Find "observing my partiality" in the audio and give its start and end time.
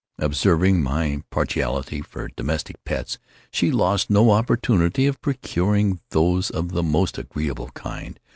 0.17-2.01